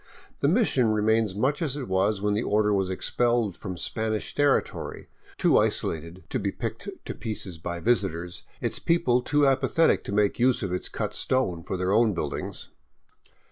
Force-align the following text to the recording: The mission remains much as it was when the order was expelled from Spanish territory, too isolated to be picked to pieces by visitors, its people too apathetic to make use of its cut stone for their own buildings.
The 0.39 0.47
mission 0.47 0.87
remains 0.87 1.35
much 1.35 1.61
as 1.61 1.77
it 1.77 1.87
was 1.87 2.23
when 2.23 2.33
the 2.33 2.41
order 2.41 2.73
was 2.73 2.89
expelled 2.89 3.55
from 3.55 3.77
Spanish 3.77 4.33
territory, 4.33 5.09
too 5.37 5.59
isolated 5.59 6.23
to 6.29 6.39
be 6.39 6.51
picked 6.51 6.89
to 7.05 7.13
pieces 7.13 7.59
by 7.59 7.79
visitors, 7.79 8.41
its 8.61 8.79
people 8.79 9.21
too 9.21 9.45
apathetic 9.45 10.03
to 10.05 10.11
make 10.11 10.39
use 10.39 10.63
of 10.63 10.73
its 10.73 10.89
cut 10.89 11.13
stone 11.13 11.61
for 11.61 11.77
their 11.77 11.91
own 11.93 12.15
buildings. 12.15 12.69